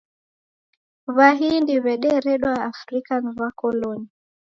W'ahindi 1.15 1.73
w'ederedwa 1.83 2.53
Afrika 2.71 3.13
ni 3.23 3.31
W'akoloni 3.39 4.07